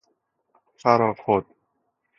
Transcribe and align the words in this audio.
فراخود 0.77 1.45